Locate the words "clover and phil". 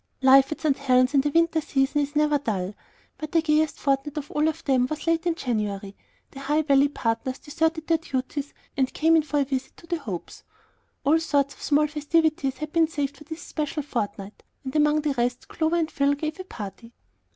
15.47-16.15